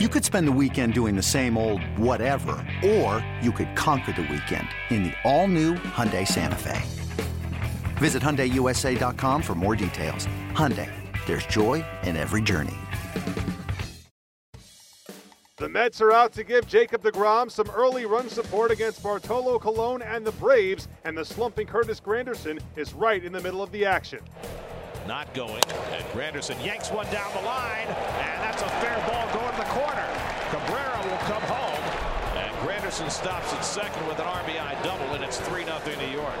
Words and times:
You 0.00 0.08
could 0.08 0.24
spend 0.24 0.48
the 0.48 0.58
weekend 0.60 0.92
doing 0.92 1.14
the 1.14 1.22
same 1.22 1.56
old 1.56 1.80
whatever, 1.96 2.56
or 2.84 3.24
you 3.40 3.52
could 3.52 3.76
conquer 3.76 4.10
the 4.10 4.22
weekend 4.22 4.66
in 4.90 5.04
the 5.04 5.12
all-new 5.22 5.74
Hyundai 5.74 6.26
Santa 6.26 6.56
Fe. 6.56 6.82
Visit 7.98 8.20
HyundaiUSA.com 8.20 9.40
for 9.40 9.54
more 9.54 9.76
details. 9.76 10.26
Hyundai, 10.50 10.90
there's 11.26 11.46
joy 11.46 11.84
in 12.02 12.16
every 12.16 12.42
journey. 12.42 12.74
The 15.58 15.68
Mets 15.68 16.00
are 16.00 16.10
out 16.10 16.32
to 16.32 16.42
give 16.42 16.66
Jacob 16.66 17.04
DeGrom 17.04 17.48
some 17.48 17.70
early 17.70 18.04
run 18.04 18.28
support 18.28 18.72
against 18.72 19.00
Bartolo 19.00 19.60
Colon 19.60 20.02
and 20.02 20.26
the 20.26 20.32
Braves, 20.32 20.88
and 21.04 21.16
the 21.16 21.24
slumping 21.24 21.68
Curtis 21.68 22.00
Granderson 22.00 22.58
is 22.74 22.94
right 22.94 23.24
in 23.24 23.30
the 23.32 23.40
middle 23.40 23.62
of 23.62 23.70
the 23.70 23.84
action. 23.84 24.18
Not 25.06 25.32
going, 25.34 25.62
and 25.92 26.04
Granderson 26.06 26.56
yanks 26.64 26.90
one 26.90 27.06
down 27.12 27.30
the 27.34 27.42
line, 27.42 27.86
and 27.86 28.42
that's 28.42 28.62
a 28.62 28.68
fair 28.80 28.96
ball 29.06 29.23
stops 32.94 33.52
at 33.52 33.64
second 33.64 34.06
with 34.06 34.20
an 34.20 34.24
RBI 34.24 34.84
double, 34.84 35.06
and 35.14 35.24
it's 35.24 35.40
3 35.40 35.64
0 35.64 35.80
New 35.98 36.16
York. 36.16 36.34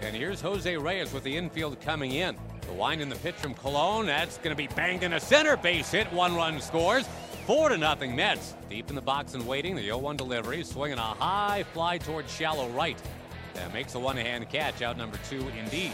And 0.00 0.16
here's 0.16 0.40
Jose 0.40 0.74
Reyes 0.78 1.12
with 1.12 1.24
the 1.24 1.36
infield 1.36 1.78
coming 1.82 2.12
in. 2.12 2.36
The 2.62 2.72
line 2.72 3.02
in 3.02 3.10
the 3.10 3.16
pitch 3.16 3.34
from 3.34 3.52
Colon. 3.52 4.06
That's 4.06 4.38
going 4.38 4.48
to 4.48 4.56
be 4.56 4.66
banged 4.68 5.02
in 5.02 5.12
a 5.12 5.20
center 5.20 5.58
base 5.58 5.90
hit. 5.90 6.10
One 6.10 6.34
run 6.34 6.58
scores. 6.58 7.06
Four 7.46 7.68
to 7.68 7.76
nothing 7.76 8.16
Mets. 8.16 8.54
Deep 8.70 8.88
in 8.88 8.94
the 8.94 9.02
box 9.02 9.34
and 9.34 9.46
waiting. 9.46 9.76
The 9.76 9.86
0-1 9.86 10.16
delivery. 10.16 10.64
Swinging 10.64 10.96
a 10.96 11.02
high 11.02 11.64
fly 11.74 11.98
towards 11.98 12.32
shallow 12.32 12.70
right. 12.70 13.00
That 13.52 13.74
makes 13.74 13.94
a 13.94 14.00
one-hand 14.00 14.48
catch. 14.48 14.80
Out 14.80 14.96
number 14.96 15.18
two 15.28 15.46
indeed. 15.48 15.92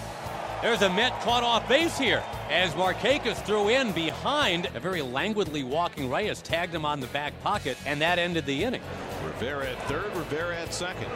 There's 0.62 0.83
a 0.83 0.91
Met 0.91 1.20
caught 1.23 1.42
off 1.42 1.69
base 1.69 1.98
here 1.98 2.23
as 2.48 2.73
Markakis 2.75 3.45
threw 3.45 3.70
in 3.70 3.91
behind 3.91 4.69
a 4.75 4.80
very 4.80 5.02
languidly 5.02 5.64
walking 5.64 6.09
Reyes, 6.09 6.41
tagged 6.42 6.75
him 6.75 6.84
on 6.84 7.00
the 7.00 7.09
back 7.09 7.33
pocket, 7.42 7.77
and 7.84 8.00
that 8.00 8.20
ended 8.20 8.47
the 8.47 8.62
inning. 8.62 8.83
Rivera 9.37 9.69
at 9.69 9.83
third, 9.83 10.17
Rivera 10.17 10.56
at 10.56 10.73
second. 10.73 11.12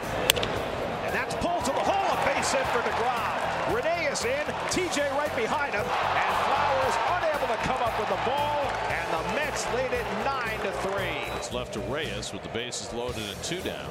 And 1.09 1.09
that's 1.09 1.33
pulled 1.41 1.65
to 1.65 1.73
the 1.73 1.81
hole, 1.81 2.05
a 2.13 2.17
base 2.29 2.53
hit 2.53 2.67
for 2.67 2.77
DeGrom. 2.85 3.73
Rene 3.73 4.13
is 4.13 4.23
in, 4.25 4.45
TJ 4.69 5.09
right 5.17 5.35
behind 5.35 5.73
him, 5.73 5.81
and 5.81 6.33
Flowers 6.45 6.97
unable 7.17 7.49
to 7.49 7.59
come 7.65 7.81
up 7.81 7.97
with 7.97 8.09
the 8.09 8.21
ball, 8.21 8.61
and 8.93 9.07
the 9.09 9.23
Mets 9.33 9.65
lead 9.73 9.89
it 9.89 10.05
9 10.23 10.59
to 10.59 10.71
3. 10.93 11.01
It's 11.35 11.51
left 11.51 11.73
to 11.73 11.79
Reyes 11.89 12.31
with 12.31 12.43
the 12.43 12.49
bases 12.49 12.93
loaded 12.93 13.23
and 13.25 13.43
two 13.43 13.59
down. 13.61 13.89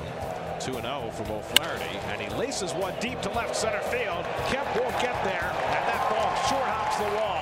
2 0.61 0.75
0 0.75 1.11
from 1.11 1.33
O'Flaherty, 1.33 1.99
and 2.15 2.21
he 2.21 2.31
laces 2.39 2.73
one 2.73 2.95
deep 3.01 3.21
to 3.23 3.31
left 3.31 3.57
center 3.57 3.83
field. 3.91 4.25
Kemp 4.47 4.69
won't 4.79 4.95
get 5.03 5.19
there, 5.25 5.51
and 5.51 5.83
that 5.91 6.07
ball 6.07 6.31
short 6.47 6.71
hops 6.71 6.99
the 6.99 7.11
wall. 7.19 7.40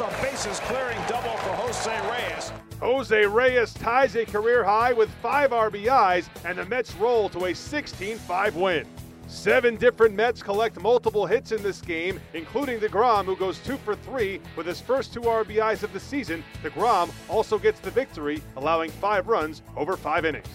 It's 0.00 0.16
a 0.16 0.22
bases 0.22 0.60
clearing 0.60 0.96
double 1.08 1.36
for 1.38 1.50
Jose 1.54 1.90
Reyes. 2.08 2.52
Jose 2.78 3.26
Reyes 3.26 3.74
ties 3.74 4.14
a 4.14 4.24
career 4.24 4.62
high 4.62 4.92
with 4.92 5.10
five 5.20 5.50
RBIs, 5.50 6.28
and 6.44 6.56
the 6.56 6.64
Mets 6.66 6.94
roll 6.94 7.28
to 7.30 7.46
a 7.46 7.52
16 7.52 8.16
5 8.16 8.54
win. 8.54 8.86
Seven 9.26 9.74
different 9.74 10.14
Mets 10.14 10.40
collect 10.40 10.80
multiple 10.80 11.26
hits 11.26 11.50
in 11.50 11.60
this 11.64 11.80
game, 11.80 12.20
including 12.32 12.78
DeGrom, 12.78 13.24
who 13.24 13.34
goes 13.34 13.58
two 13.58 13.76
for 13.78 13.96
three 13.96 14.40
with 14.54 14.66
his 14.66 14.80
first 14.80 15.12
two 15.12 15.22
RBIs 15.22 15.82
of 15.82 15.92
the 15.92 15.98
season. 15.98 16.44
DeGrom 16.62 17.10
also 17.28 17.58
gets 17.58 17.80
the 17.80 17.90
victory, 17.90 18.40
allowing 18.56 18.92
five 18.92 19.26
runs 19.26 19.62
over 19.76 19.96
five 19.96 20.24
innings. 20.24 20.46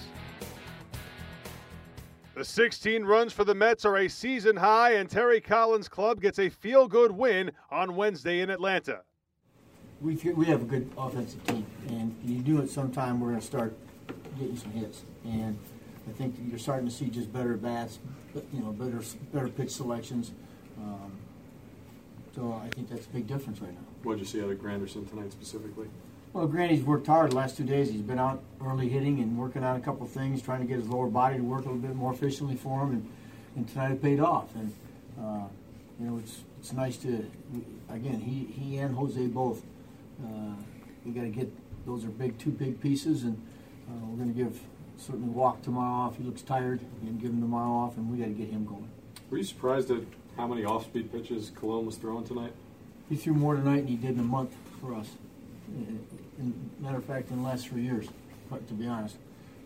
The 2.33 2.45
16 2.45 3.03
runs 3.03 3.33
for 3.33 3.43
the 3.43 3.53
Mets 3.53 3.83
are 3.83 3.97
a 3.97 4.07
season 4.07 4.55
high, 4.55 4.93
and 4.93 5.09
Terry 5.09 5.41
Collins' 5.41 5.89
club 5.89 6.21
gets 6.21 6.39
a 6.39 6.47
feel 6.47 6.87
good 6.87 7.11
win 7.11 7.51
on 7.69 7.97
Wednesday 7.97 8.39
in 8.39 8.49
Atlanta. 8.49 9.01
We, 10.03 10.15
we 10.15 10.45
have 10.47 10.61
a 10.61 10.65
good 10.65 10.91
offensive 10.97 11.45
team, 11.47 11.65
and 11.87 12.13
you 12.25 12.39
do 12.39 12.61
it 12.61 12.69
sometime, 12.69 13.21
we're 13.21 13.29
going 13.29 13.39
to 13.39 13.47
start 13.47 13.73
getting 14.37 14.57
some 14.57 14.71
hits. 14.71 15.03
And 15.23 15.57
I 16.09 16.11
think 16.11 16.35
you're 16.49 16.59
starting 16.59 16.85
to 16.89 16.93
see 16.93 17.05
just 17.05 17.31
better 17.31 17.55
bats, 17.55 17.99
you 18.51 18.59
know, 18.59 18.73
better 18.73 19.01
better 19.31 19.47
pitch 19.47 19.71
selections. 19.71 20.33
Um, 20.77 21.13
so 22.35 22.61
I 22.61 22.67
think 22.75 22.89
that's 22.89 23.05
a 23.05 23.09
big 23.09 23.27
difference 23.27 23.61
right 23.61 23.71
now. 23.71 23.85
What 24.03 24.17
did 24.17 24.19
you 24.19 24.25
see 24.25 24.43
out 24.43 24.51
of 24.51 24.57
Granderson 24.57 25.09
tonight 25.09 25.31
specifically? 25.31 25.87
Well, 26.33 26.47
Granny's 26.47 26.83
worked 26.83 27.07
hard 27.07 27.31
the 27.31 27.37
last 27.37 27.55
two 27.55 27.63
days. 27.63 27.89
He's 27.89 28.01
been 28.01 28.19
out 28.19 28.43
early 28.61 28.89
hitting 28.89 29.19
and 29.19 29.37
working 29.37 29.63
on 29.63 29.77
a 29.77 29.79
couple 29.79 30.05
things, 30.07 30.41
trying 30.41 30.59
to 30.59 30.65
get 30.65 30.79
his 30.79 30.89
lower 30.89 31.07
body 31.07 31.37
to 31.37 31.43
work 31.43 31.61
a 31.61 31.69
little 31.69 31.77
bit 31.77 31.95
more 31.95 32.11
efficiently 32.11 32.57
for 32.57 32.81
him, 32.81 32.91
and, 32.91 33.09
and 33.55 33.69
tonight 33.69 33.91
it 33.91 34.01
paid 34.01 34.19
off. 34.19 34.53
And 34.55 34.73
uh, 35.17 35.45
you 35.97 36.07
know, 36.07 36.17
it's 36.17 36.41
it's 36.59 36.73
nice 36.73 36.97
to 36.97 37.25
again 37.89 38.19
he 38.19 38.51
he 38.51 38.79
and 38.79 38.95
Jose 38.95 39.27
both. 39.27 39.63
Uh, 40.23 40.55
we 41.05 41.11
got 41.11 41.21
to 41.21 41.29
get 41.29 41.51
those 41.85 42.05
are 42.05 42.09
big 42.09 42.37
two 42.37 42.51
big 42.51 42.79
pieces, 42.79 43.23
and 43.23 43.35
uh, 43.89 44.05
we're 44.05 44.23
going 44.23 44.33
to 44.33 44.43
give 44.43 44.59
certainly 44.97 45.29
walk 45.29 45.61
tomorrow 45.61 46.07
off. 46.07 46.17
He 46.17 46.23
looks 46.23 46.41
tired, 46.41 46.79
and 47.01 47.19
give 47.21 47.31
him 47.31 47.41
tomorrow 47.41 47.71
off, 47.71 47.97
and 47.97 48.09
we 48.09 48.17
got 48.17 48.25
to 48.25 48.31
get 48.31 48.49
him 48.49 48.65
going. 48.65 48.89
Were 49.29 49.37
you 49.37 49.43
surprised 49.43 49.91
at 49.91 50.01
how 50.37 50.47
many 50.47 50.63
off-speed 50.63 51.11
pitches 51.11 51.51
Colon 51.55 51.85
was 51.85 51.97
throwing 51.97 52.23
tonight? 52.23 52.53
He 53.09 53.15
threw 53.15 53.33
more 53.33 53.55
tonight 53.55 53.81
than 53.81 53.87
he 53.87 53.95
did 53.95 54.11
in 54.11 54.19
a 54.19 54.23
month 54.23 54.55
for 54.79 54.93
us. 54.95 55.09
In, 55.67 56.69
matter 56.79 56.97
of 56.97 57.05
fact, 57.05 57.31
in 57.31 57.37
the 57.37 57.43
last 57.43 57.67
three 57.67 57.81
years, 57.81 58.07
but 58.49 58.67
to 58.67 58.73
be 58.73 58.87
honest, 58.87 59.17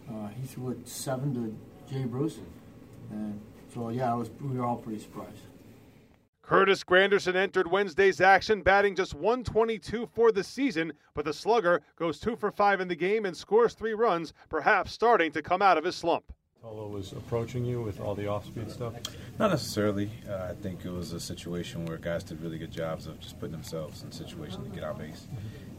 uh, 0.09 0.27
he 0.29 0.47
threw 0.47 0.71
it 0.71 0.87
seven 0.87 1.33
to 1.33 1.93
Jay 1.93 2.05
Bruce, 2.05 2.39
and 3.11 3.39
so 3.73 3.89
yeah, 3.89 4.11
I 4.11 4.15
was 4.15 4.29
we 4.41 4.57
were 4.57 4.65
all 4.65 4.77
pretty 4.77 4.99
surprised. 4.99 5.41
Curtis 6.47 6.81
Granderson 6.81 7.35
entered 7.35 7.69
Wednesday's 7.69 8.21
action, 8.21 8.61
batting 8.61 8.95
just 8.95 9.13
122 9.13 10.07
for 10.15 10.31
the 10.31 10.45
season, 10.45 10.93
but 11.13 11.25
the 11.25 11.33
slugger 11.33 11.81
goes 11.97 12.21
two 12.21 12.37
for 12.37 12.51
five 12.51 12.79
in 12.79 12.87
the 12.87 12.95
game 12.95 13.25
and 13.25 13.35
scores 13.35 13.73
three 13.73 13.93
runs, 13.93 14.31
perhaps 14.47 14.93
starting 14.93 15.29
to 15.33 15.41
come 15.41 15.61
out 15.61 15.77
of 15.77 15.83
his 15.83 15.97
slump. 15.97 16.31
Tolo 16.63 16.89
was 16.89 17.11
approaching 17.11 17.65
you 17.65 17.81
with 17.81 17.99
all 17.99 18.15
the 18.15 18.27
off-speed 18.27 18.71
stuff. 18.71 18.93
Not 19.37 19.51
necessarily. 19.51 20.09
Uh, 20.25 20.47
I 20.49 20.53
think 20.53 20.85
it 20.85 20.89
was 20.89 21.11
a 21.11 21.19
situation 21.19 21.85
where 21.85 21.97
guys 21.97 22.23
did 22.23 22.41
really 22.41 22.57
good 22.57 22.71
jobs 22.71 23.07
of 23.07 23.19
just 23.19 23.37
putting 23.41 23.51
themselves 23.51 24.03
in 24.03 24.11
situations 24.13 24.63
to 24.63 24.73
get 24.73 24.85
on 24.85 24.97
base, 24.97 25.27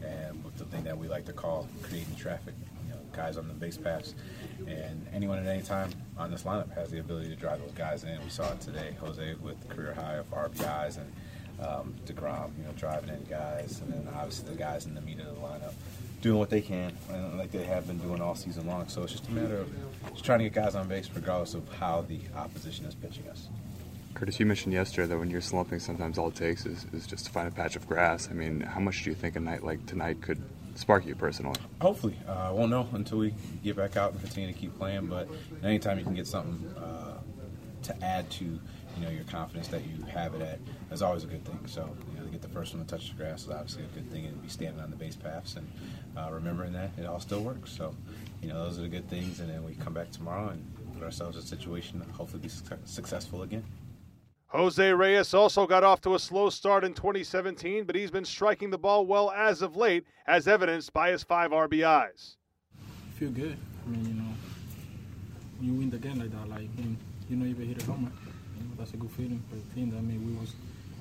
and 0.05 0.43
with 0.45 0.55
the 0.55 0.65
thing 0.65 0.83
that 0.83 0.95
we 0.95 1.07
like 1.07 1.25
to 1.25 1.33
call 1.33 1.67
creating 1.81 2.15
traffic. 2.15 2.53
Guys 3.19 3.35
on 3.35 3.49
the 3.49 3.53
base 3.53 3.77
paths, 3.77 4.15
and 4.65 5.05
anyone 5.13 5.39
at 5.39 5.45
any 5.45 5.61
time 5.61 5.89
on 6.17 6.31
this 6.31 6.43
lineup 6.43 6.73
has 6.73 6.89
the 6.89 7.01
ability 7.01 7.27
to 7.27 7.35
drive 7.35 7.59
those 7.59 7.73
guys 7.73 8.05
in. 8.05 8.17
We 8.23 8.29
saw 8.29 8.49
it 8.53 8.61
today. 8.61 8.95
Jose 9.01 9.35
with 9.41 9.67
career 9.67 9.93
high 9.93 10.15
of 10.15 10.31
RBIs 10.31 10.97
and 10.97 11.11
um, 11.67 11.93
Degrom, 12.05 12.57
you 12.57 12.63
know, 12.63 12.71
driving 12.77 13.09
in 13.09 13.21
guys, 13.25 13.81
and 13.81 13.91
then 13.91 14.07
obviously 14.15 14.49
the 14.49 14.55
guys 14.55 14.85
in 14.85 14.95
the 14.95 15.01
meat 15.01 15.19
of 15.19 15.25
the 15.25 15.41
lineup 15.41 15.73
doing 16.21 16.39
what 16.39 16.49
they 16.49 16.61
can, 16.61 16.93
like 17.35 17.51
they 17.51 17.65
have 17.65 17.87
been 17.87 17.97
doing 17.97 18.21
all 18.21 18.35
season 18.35 18.65
long. 18.67 18.87
So 18.87 19.03
it's 19.03 19.11
just 19.11 19.27
a 19.27 19.31
matter 19.31 19.57
of 19.57 19.69
just 20.11 20.23
trying 20.23 20.39
to 20.39 20.45
get 20.45 20.53
guys 20.53 20.75
on 20.75 20.87
base, 20.87 21.09
regardless 21.13 21.55
of 21.55 21.67
how 21.73 22.05
the 22.07 22.21
opposition 22.37 22.85
is 22.85 22.95
pitching 22.95 23.27
us. 23.27 23.49
Curtis, 24.13 24.39
you 24.39 24.45
mentioned 24.45 24.73
yesterday 24.73 25.07
that 25.07 25.17
when 25.17 25.29
you're 25.29 25.41
slumping, 25.41 25.79
sometimes 25.79 26.17
all 26.17 26.29
it 26.29 26.35
takes 26.35 26.65
is, 26.65 26.85
is 26.93 27.05
just 27.05 27.25
to 27.25 27.31
find 27.31 27.49
a 27.49 27.51
patch 27.51 27.75
of 27.75 27.85
grass. 27.85 28.29
I 28.29 28.33
mean, 28.33 28.61
how 28.61 28.79
much 28.79 29.03
do 29.03 29.09
you 29.09 29.15
think 29.15 29.35
a 29.35 29.39
night 29.41 29.63
like 29.63 29.85
tonight 29.85 30.21
could 30.21 30.41
spark 30.79 31.05
you 31.05 31.13
personally? 31.15 31.59
Hopefully, 31.81 32.15
uh, 32.27 32.31
I 32.31 32.51
won't 32.51 32.71
know 32.71 32.87
until 32.93 33.19
we 33.19 33.33
get 33.63 33.75
back 33.75 33.97
out 33.97 34.13
and 34.13 34.21
continue 34.21 34.51
to 34.51 34.57
keep 34.57 34.77
playing. 34.77 35.07
But 35.07 35.27
anytime 35.63 35.97
you 35.99 36.05
can 36.05 36.15
get 36.15 36.25
something 36.27 36.65
uh, 36.77 37.17
to 37.83 38.03
add 38.03 38.29
to 38.31 38.45
you 38.45 39.05
know 39.05 39.09
your 39.09 39.25
confidence 39.25 39.67
that 39.69 39.81
you 39.85 40.03
have 40.05 40.33
it 40.35 40.41
at, 40.41 40.59
is 40.91 41.01
always 41.01 41.23
a 41.23 41.27
good 41.27 41.45
thing. 41.45 41.59
So 41.67 41.89
you 42.11 42.19
know, 42.19 42.25
to 42.25 42.31
get 42.31 42.41
the 42.41 42.49
first 42.49 42.73
one 42.73 42.83
to 42.83 42.89
touch 42.89 43.09
the 43.09 43.15
grass 43.15 43.43
is 43.43 43.49
obviously 43.49 43.83
a 43.83 43.87
good 43.87 44.09
thing, 44.11 44.25
and 44.25 44.41
be 44.41 44.49
standing 44.49 44.81
on 44.81 44.89
the 44.89 44.95
base 44.95 45.15
paths 45.15 45.55
and 45.57 45.69
uh, 46.17 46.29
remembering 46.31 46.73
that 46.73 46.91
it 46.97 47.05
all 47.05 47.19
still 47.19 47.41
works. 47.41 47.71
So 47.71 47.93
you 48.41 48.47
know 48.47 48.63
those 48.63 48.79
are 48.79 48.83
the 48.83 48.89
good 48.89 49.09
things, 49.09 49.41
and 49.41 49.49
then 49.49 49.63
we 49.63 49.75
come 49.75 49.93
back 49.93 50.11
tomorrow 50.11 50.49
and 50.49 50.65
put 50.93 51.03
ourselves 51.03 51.37
in 51.37 51.43
a 51.43 51.45
situation 51.45 51.99
to 51.99 52.11
hopefully 52.13 52.41
be 52.43 52.49
su- 52.49 52.63
successful 52.85 53.43
again. 53.43 53.63
Jose 54.49 54.93
Reyes 54.93 55.35
also 55.35 55.67
got 55.67 55.83
off 55.83 56.01
to 56.01 56.15
a 56.15 56.19
slow 56.19 56.49
start 56.49 56.83
in 56.83 56.95
2017, 56.95 57.83
but 57.83 57.95
he's 57.95 58.09
been 58.09 58.25
striking 58.25 58.71
the 58.71 58.79
ball 58.79 59.05
well 59.05 59.29
as 59.29 59.61
of 59.61 59.75
late, 59.75 60.05
as 60.25 60.47
evidenced 60.47 60.91
by 60.91 61.11
his 61.11 61.21
five 61.21 61.51
RBIs. 61.51 62.35
I 62.79 63.19
feel 63.19 63.29
good. 63.29 63.55
I 63.85 63.89
mean, 63.91 64.05
you 64.07 64.13
know, 64.15 64.33
when 65.59 65.67
you 65.67 65.73
win 65.75 65.91
the 65.91 65.99
game 65.99 66.17
like 66.17 66.31
that, 66.31 66.49
like 66.49 66.67
when 66.77 66.97
you 67.29 67.35
know 67.35 67.45
even 67.45 67.67
hit 67.67 67.83
a 67.83 67.85
homer, 67.85 68.09
you 68.57 68.63
know, 68.63 68.71
that's 68.79 68.91
a 68.95 68.97
good 68.97 69.11
feeling 69.11 69.43
for 69.49 69.55
the 69.55 69.75
team. 69.75 69.93
I 69.95 70.01
mean, 70.01 70.25
we 70.25 70.33
was 70.39 70.55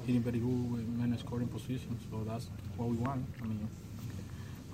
hitting 0.05 0.21
very 0.21 0.41
good 0.41 0.73
with 0.73 0.87
men 0.87 1.17
scoring 1.19 1.49
positions, 1.49 2.03
so 2.11 2.25
that's 2.29 2.49
what 2.77 2.91
we 2.91 2.99
want. 2.99 3.25
I 3.41 3.47
mean, 3.47 3.67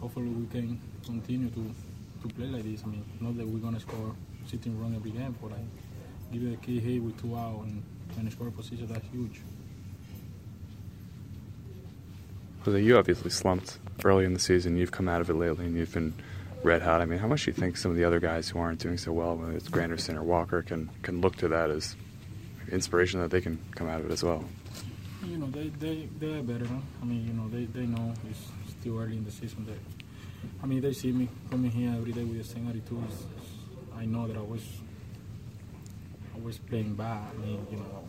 hopefully 0.01 0.31
we 0.31 0.47
can 0.49 0.81
continue 1.07 1.49
to, 1.51 1.75
to 2.23 2.35
play 2.35 2.47
like 2.47 2.65
this. 2.65 2.83
I 2.83 2.89
mean, 2.89 3.05
not 3.21 3.37
that 3.37 3.47
we're 3.47 3.61
gonna 3.61 3.79
score 3.79 4.17
sitting 4.47 4.81
run 4.81 4.97
every 4.97 5.13
game, 5.13 5.37
but 5.41 5.53
like 5.53 5.61
give 6.33 6.43
it 6.43 6.55
a 6.55 6.57
key 6.57 6.81
hit 6.81 7.01
with 7.01 7.21
two 7.23 7.37
out 7.37 7.63
and 7.67 7.81
and 8.19 8.31
score 8.33 8.51
position, 8.51 8.87
that's 8.87 9.07
huge. 9.13 9.41
Jose, 12.65 12.81
you 12.81 12.97
obviously 12.97 13.31
slumped 13.31 13.79
early 14.05 14.25
in 14.25 14.33
the 14.33 14.41
season. 14.41 14.77
You've 14.77 14.93
come 14.93 15.09
out 15.09 15.21
of 15.21 15.29
it 15.29 15.35
lately, 15.35 15.67
and 15.67 15.77
you've 15.77 15.93
been 15.93 16.15
red 16.63 16.81
hot. 16.83 17.01
I 17.01 17.05
mean, 17.05 17.19
how 17.19 17.29
much 17.29 17.45
do 17.45 17.51
you 17.51 17.55
think 17.55 17.77
some 17.77 17.91
of 17.91 17.97
the 17.97 18.05
other 18.05 18.21
guys 18.21 18.49
who 18.49 18.59
aren't 18.59 18.81
doing 18.81 18.97
so 18.97 19.13
well, 19.13 19.37
whether 19.37 19.53
it's 19.53 19.69
Granderson 19.69 20.17
or 20.17 20.23
Walker, 20.23 20.63
can 20.63 20.89
can 21.03 21.21
look 21.21 21.37
to 21.37 21.49
that 21.49 21.71
as 21.71 21.95
inspiration 22.71 23.21
that 23.21 23.31
they 23.31 23.41
can 23.41 23.59
come 23.75 23.89
out 23.89 24.01
of 24.01 24.07
it 24.07 24.13
as 24.13 24.25
well? 24.25 24.45
You 25.27 25.39
know, 25.39 25.47
they 25.47 25.69
they 25.69 26.09
they 26.19 26.35
are 26.39 26.43
better. 26.43 26.67
Huh? 26.67 26.81
I 27.03 27.05
mean, 27.05 27.27
you 27.27 27.35
know, 27.35 27.49
they, 27.49 27.67
they 27.67 27.87
know 27.87 28.15
it's 28.31 28.49
still 28.81 28.99
early 28.99 29.19
in 29.19 29.25
the 29.25 29.31
season. 29.31 29.67
That 29.67 29.79
I 30.63 30.67
mean, 30.67 30.81
they 30.81 30.93
see 30.93 31.13
me 31.13 31.29
coming 31.51 31.71
here 31.71 31.93
every 31.95 32.13
day 32.13 32.25
with 32.25 32.39
the 32.39 32.45
same 32.45 32.69
attitude. 32.69 33.05
I 33.97 34.07
know 34.07 34.27
that 34.27 34.37
I 34.37 34.41
was, 34.41 34.63
I 36.35 36.39
was 36.39 36.59
playing 36.59 36.95
bad. 36.95 37.23
I 37.31 37.39
mean, 37.39 37.67
you 37.71 37.77
know, 37.77 38.05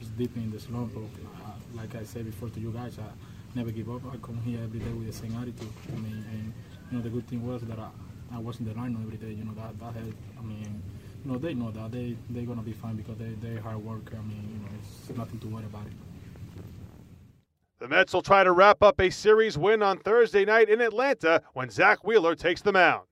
it's 0.00 0.10
deep 0.10 0.36
in 0.36 0.50
the 0.50 0.60
slump. 0.60 0.94
But, 0.94 1.02
uh, 1.02 1.50
like 1.74 1.94
I 1.94 2.04
said 2.04 2.26
before 2.26 2.48
to 2.50 2.60
you 2.60 2.70
guys, 2.70 2.98
I 2.98 3.10
never 3.56 3.70
give 3.70 3.90
up. 3.90 4.02
I 4.12 4.16
come 4.18 4.40
here 4.44 4.60
every 4.62 4.78
day 4.80 4.92
with 4.92 5.06
the 5.06 5.12
same 5.12 5.36
attitude. 5.36 5.72
I 5.92 5.96
mean, 5.96 6.24
and 6.30 6.52
you 6.90 6.98
know, 6.98 7.02
the 7.02 7.10
good 7.10 7.26
thing 7.28 7.46
was 7.46 7.62
that 7.62 7.78
I, 7.78 7.88
I 8.34 8.38
was 8.38 8.60
in 8.60 8.66
the 8.66 8.74
line 8.74 8.96
every 9.02 9.16
day. 9.18 9.32
You 9.32 9.44
know, 9.44 9.54
that 9.54 9.78
that 9.80 9.94
helped. 9.94 10.16
I 10.38 10.42
mean, 10.42 10.82
you 11.24 11.32
know, 11.32 11.38
they 11.38 11.54
know 11.54 11.70
that 11.72 11.90
they 11.90 12.16
they're 12.30 12.46
gonna 12.46 12.62
be 12.62 12.72
fine 12.72 12.96
because 12.96 13.18
they 13.18 13.34
they 13.42 13.56
hard 13.60 13.84
work. 13.84 14.12
I 14.12 14.22
mean, 14.22 14.48
you 14.52 14.58
know, 14.60 14.68
it's 14.78 15.16
nothing 15.16 15.40
to 15.40 15.46
worry 15.48 15.64
about 15.64 15.86
it. 15.86 15.92
The 17.80 17.88
Mets 17.88 18.12
will 18.12 18.22
try 18.22 18.42
to 18.42 18.50
wrap 18.50 18.82
up 18.82 19.00
a 19.00 19.08
series 19.08 19.56
win 19.56 19.82
on 19.82 19.98
Thursday 19.98 20.44
night 20.44 20.68
in 20.68 20.80
Atlanta 20.80 21.42
when 21.52 21.70
Zack 21.70 22.02
Wheeler 22.04 22.34
takes 22.34 22.60
the 22.60 22.72
mound. 22.72 23.07